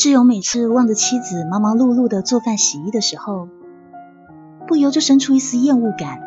[0.00, 3.50] 志勇每次望着妻子忙忙碌碌的做饭洗衣的时候，
[4.66, 6.22] 不由就生出一丝厌恶感。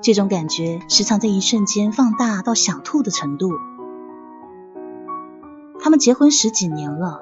[0.00, 3.52] 这种感觉时常在一瞬间放大到想吐的程度。
[5.78, 7.20] 他们结婚十几年了，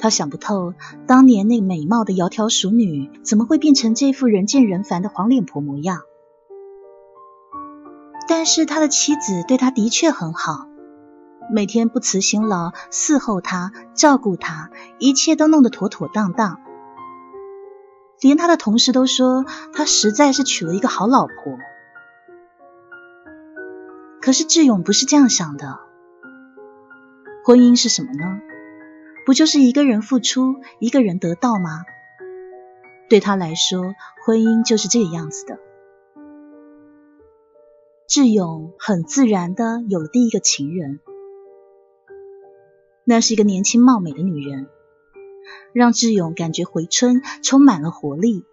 [0.00, 0.74] 他想不透
[1.06, 6.00] 当年那美貌的窈窕淑女怎么会变成这副人见人烦的黄脸婆模样。
[8.26, 10.66] 但是他的妻子对他的确很好，
[11.50, 16.60] 每天不辞辛劳伺候他、照顾他，一切都弄得妥妥当当。
[18.20, 21.34] 连他的同事都说他实在是娶了一个好老婆。
[24.20, 25.78] 可是志勇不是这样想的。
[27.44, 28.40] 婚姻是什么呢？
[29.24, 31.84] 不就是一个人付出，一个人得到吗？
[33.08, 33.94] 对他来说，
[34.26, 35.58] 婚姻就是这个样子的。
[38.06, 41.00] 志勇很自然的有了第一个情人，
[43.10, 44.68] 那是一个年轻貌美的女人，
[45.72, 48.44] 让志勇感觉回春，充满了活力。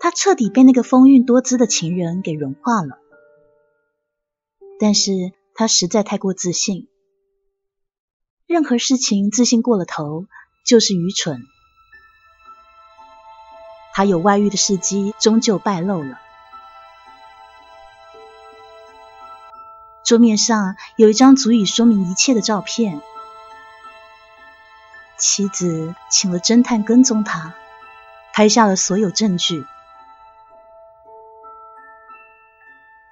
[0.00, 2.98] 他彻底被那个风韵多姿的情人给融化了。
[4.80, 5.12] 但是
[5.54, 6.88] 他实在太过自信，
[8.48, 10.26] 任何事情自信过了头
[10.66, 11.44] 就是愚蠢。
[13.94, 16.18] 他有外遇的事迹终究败露了。
[20.04, 23.00] 桌面上有一张足以说明一切的照片，
[25.22, 27.54] 妻子请了侦探跟踪他，
[28.32, 29.64] 拍下了所有证据。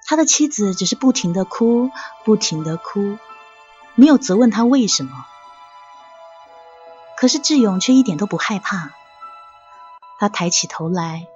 [0.05, 1.89] 他的妻子只是不停的哭，
[2.25, 3.17] 不停的哭，
[3.95, 5.25] 没有责问他为什么。
[7.15, 8.91] 可是志勇却一点都不害怕。
[10.19, 11.27] 他抬起头来，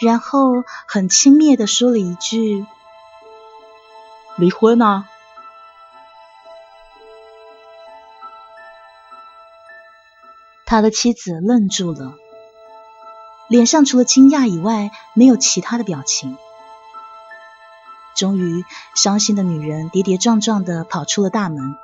[0.00, 2.64] 然后很轻蔑的说了一句
[4.38, 5.08] ：“离婚啊！”
[10.72, 12.14] 他的妻子愣住了，
[13.46, 16.38] 脸上除了惊讶以外，没有其他的表情。
[18.16, 21.76] 终于，伤心的女人跌跌撞撞的跑出了大门。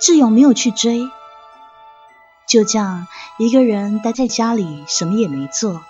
[0.00, 1.02] 志勇没有去追，
[2.46, 3.06] 就这样
[3.38, 5.82] 一个人待在家里，什么也没做，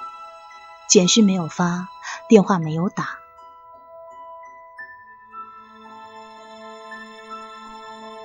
[0.89, 1.87] 简讯没有发，
[2.29, 3.11] 电话没有打。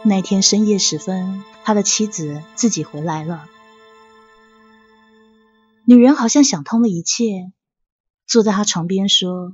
[0.04, 3.48] 那天深夜时分，他的妻子自己回来了。
[5.86, 7.52] 女人好像想通了一切。
[8.28, 9.54] 坐在他床边说：“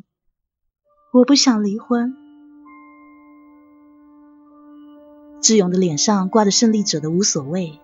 [1.13, 2.13] 我不想离婚。”
[5.41, 7.79] 志勇的脸上挂着胜利者的无所谓。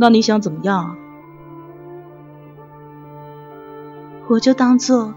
[0.00, 0.96] 那你想怎么样？
[4.28, 5.14] 我就当做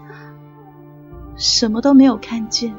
[1.36, 2.76] 什么都没有看见。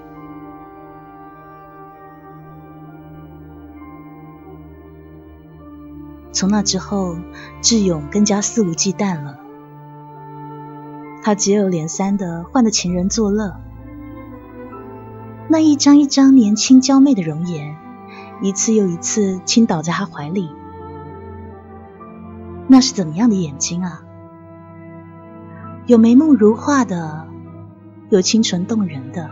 [6.37, 7.17] 从那之后，
[7.63, 9.39] 志勇更加肆无忌惮了。
[11.23, 13.59] 他接二连三的换了情人作乐，
[15.47, 17.75] 那一张一张年轻娇媚的容颜，
[18.43, 20.51] 一次又一次倾倒在他怀里。
[22.67, 24.03] 那是怎么样的眼睛啊？
[25.87, 27.25] 有眉目如画的，
[28.11, 29.31] 有清纯动人的。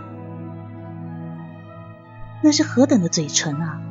[2.42, 3.85] 那是何等的嘴唇啊！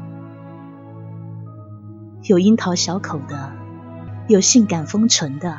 [2.24, 3.52] 有樱桃小口的，
[4.28, 5.58] 有性感丰唇的。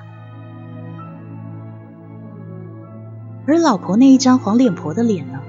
[3.46, 5.40] 而老婆那一张黄脸婆的脸呢？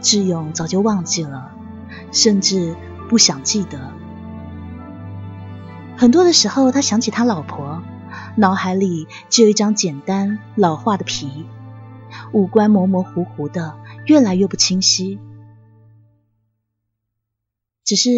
[0.00, 1.52] 志勇早就忘记了，
[2.10, 2.74] 甚至
[3.08, 3.78] 不想记得。
[5.96, 7.82] 很多的时候，他想起他老婆，
[8.34, 11.46] 脑海里只有一张简单老化的皮，
[12.32, 13.76] 五官模模糊糊的，
[14.06, 15.20] 越来越不清晰。
[17.90, 18.08] 只是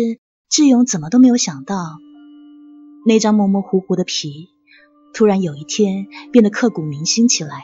[0.50, 1.96] 志勇怎么都没有想到，
[3.06, 4.50] 那张模模糊糊的皮。
[5.14, 7.62] 突然有一天，变得刻骨铭心起来。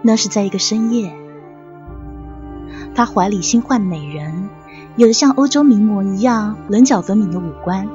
[0.00, 1.14] 那是在一个深夜，
[2.94, 4.48] 他怀里新换美人，
[4.96, 7.86] 有着像欧洲名模一样棱角分明的五官。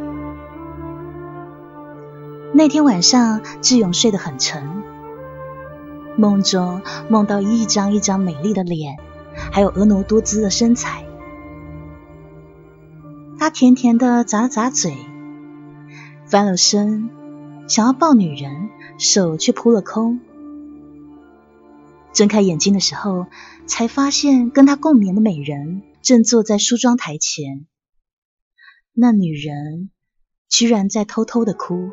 [2.54, 4.79] 那天晚上，志勇睡得很沉，
[6.20, 8.98] 梦中梦到一张一张美丽的脸，
[9.54, 11.06] 还有婀娜多姿的身材。
[13.38, 14.98] 他甜甜的咂了咂嘴，
[16.26, 17.10] 翻了身，
[17.70, 20.20] 想要抱女人，手却扑了空。
[22.12, 23.28] 睁开眼睛的时候，
[23.66, 27.66] 才发现跟他共眠的美人正坐在梳妆台前。
[28.92, 29.90] 那女人
[30.50, 31.92] 居然在偷偷的哭。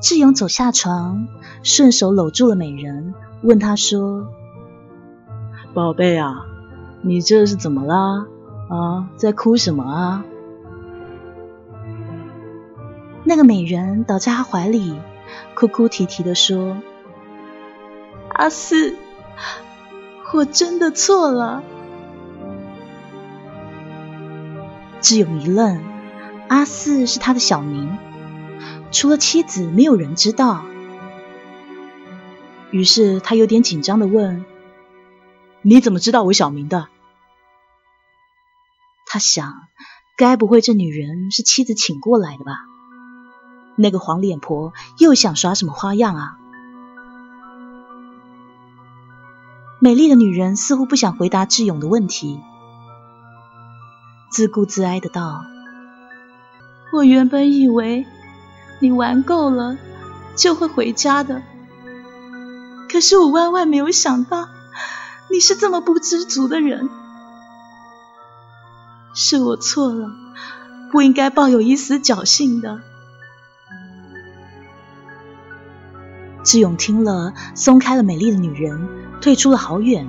[0.00, 1.26] 志勇走下床，
[1.62, 4.28] 顺手搂住了美人，问她说
[5.74, 6.46] ：“宝贝啊，
[7.02, 8.26] 你这是怎么啦？
[8.68, 10.24] 啊，在哭什么啊？”
[13.24, 14.94] 那个美人倒在他怀里，
[15.56, 16.76] 哭哭啼啼的说
[18.30, 18.94] ：“阿四，
[20.32, 21.64] 我真的错了。”
[25.00, 25.80] 志勇一愣，
[26.48, 27.98] 阿四是他的小名，
[28.90, 30.64] 除了妻子，没有人知道。
[32.70, 34.44] 于是他有点紧张的问
[35.62, 36.88] ：“你怎么知道我小名的？”
[39.06, 39.54] 他想，
[40.16, 42.64] 该不会这女人是妻子请过来的吧？
[43.76, 46.38] 那个黄脸婆又想耍什么花样啊？
[49.78, 52.40] 美丽的女人似乎不想回答志勇的问题，
[54.30, 55.44] 自顾自哀的道
[56.92, 58.06] ：“我原本以为
[58.78, 59.76] 你玩够了
[60.34, 61.42] 就会回家的，
[62.90, 64.48] 可是我万万没有想到
[65.30, 66.88] 你是这么不知足的人。
[69.14, 70.10] 是我错了，
[70.92, 72.80] 不应该抱有一丝侥幸的。”
[76.44, 78.88] 志勇听了，松开了美丽的女人，
[79.20, 80.08] 退出了好远。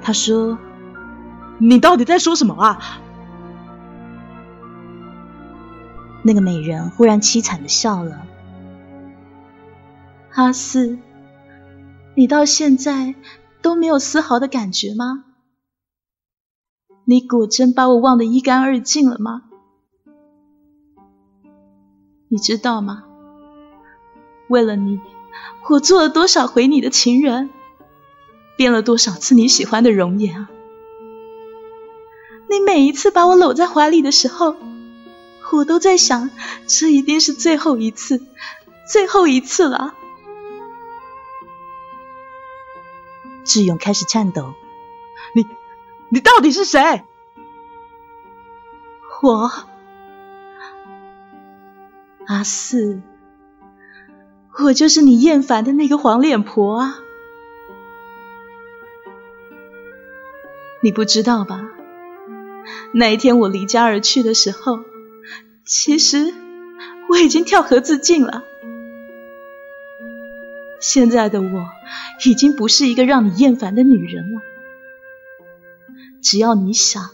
[0.00, 0.56] 他说
[1.58, 2.80] ：“你到底在说什么啊？”
[6.22, 8.26] 那个美人忽然凄惨的笑了。
[10.32, 10.98] 阿四，
[12.14, 13.14] 你到现在
[13.62, 15.24] 都没有丝毫的感觉吗？
[17.04, 19.42] 你果真把我忘得一干二净了吗？
[22.28, 23.04] 你知道吗？
[24.48, 25.00] 为了你。
[25.68, 27.48] 我做了多少回你的情人，
[28.56, 30.50] 变了多少次你喜欢的容颜啊！
[32.48, 34.56] 你每一次把我搂在怀里的时候，
[35.52, 36.30] 我都在想，
[36.66, 38.24] 这一定是最后一次，
[38.90, 39.94] 最后一次了。
[43.44, 44.54] 志勇开始颤抖
[45.34, 45.46] ：“你，
[46.08, 47.04] 你到底是谁？”
[49.22, 49.50] 我，
[52.26, 53.02] 阿四。
[54.62, 56.98] 我就是你厌烦的那个黄脸婆啊！
[60.82, 61.70] 你不知道吧？
[62.92, 64.80] 那一天我离家而去的时候，
[65.64, 66.34] 其实
[67.08, 68.44] 我已经跳河自尽了。
[70.80, 71.68] 现在的我
[72.24, 74.40] 已经不是一个让你厌烦的女人了。
[76.22, 77.10] 只要你想，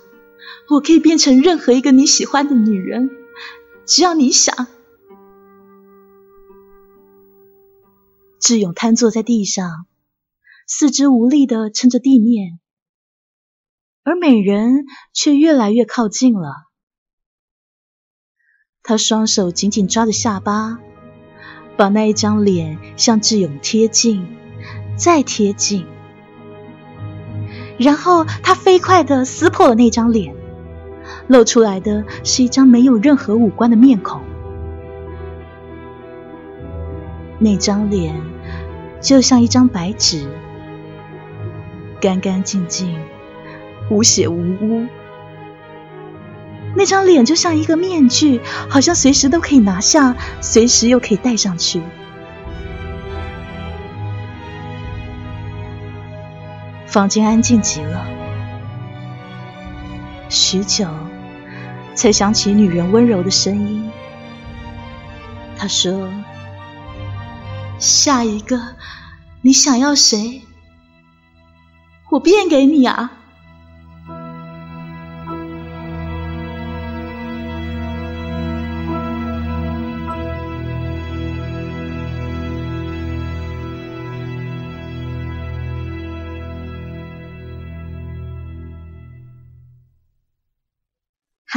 [0.68, 3.10] 我可以变成任何一个你喜欢的女人。
[3.84, 4.66] 只要你想。
[8.40, 9.86] 志勇瘫坐在地上，
[10.66, 12.60] 四肢无力的撑着地面，
[14.04, 16.52] 而美人却越来越靠近了。
[18.86, 20.78] 他双手紧紧抓着下巴，
[21.76, 24.26] 把那一张脸向志勇贴近，
[24.96, 25.84] 再贴近，
[27.78, 30.34] 然后他飞快的撕破了那张脸，
[31.26, 34.22] 露出来的是一张没有任何五官的面孔。
[37.40, 38.14] 那张脸。
[38.98, 40.26] 就像一张白纸，
[42.00, 42.98] 干干净净，
[43.88, 44.86] 无血无污。
[46.76, 51.82] 那张脸就像一个面具，好像随时都可以拿下，随时又可以戴上去。
[56.86, 58.06] 房间安静极了，
[60.28, 60.86] 许久
[61.94, 63.90] 才响起女人温柔的声音。
[65.56, 66.10] 她说。
[67.78, 68.58] 下一个，
[69.42, 70.40] 你想要谁？
[72.08, 73.15] 我变给你啊！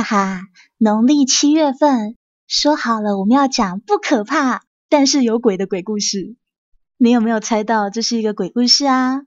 [0.10, 0.42] 哈，
[0.80, 2.16] 农历七月份，
[2.48, 4.63] 说好了我们要讲不可怕。
[4.89, 6.36] 但是有鬼的鬼故事，
[6.98, 9.22] 你有没有猜到这是一个鬼故事啊？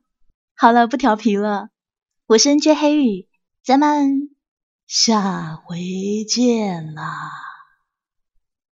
[0.57, 1.69] 好了，不调皮了，
[2.27, 3.29] 我是 N J 黑羽，
[3.65, 4.31] 咱们
[4.89, 5.79] 下回
[6.29, 7.52] 见啦。